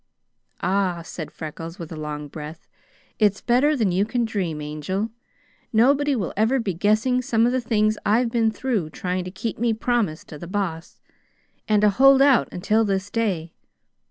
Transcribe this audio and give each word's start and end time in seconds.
"Ah!" 0.63 1.03
said 1.03 1.29
Freckles, 1.29 1.77
with 1.77 1.91
a 1.91 1.95
long 1.95 2.27
breath, 2.27 2.67
"it's 3.19 3.39
better 3.39 3.75
than 3.77 3.91
you 3.91 4.03
can 4.03 4.25
dream, 4.25 4.59
Angel. 4.59 5.11
Nobody 5.71 6.15
will 6.15 6.33
ever 6.35 6.57
be 6.59 6.73
guessing 6.73 7.21
some 7.21 7.45
of 7.45 7.51
the 7.51 7.61
things 7.61 7.99
I've 8.03 8.31
been 8.31 8.49
through 8.49 8.89
trying 8.89 9.23
to 9.25 9.29
keep 9.29 9.59
me 9.59 9.73
promise 9.75 10.23
to 10.23 10.39
the 10.39 10.47
Boss, 10.47 10.99
and 11.67 11.83
to 11.83 11.91
hold 11.91 12.19
out 12.19 12.49
until 12.51 12.83
this 12.83 13.11
day. 13.11 13.53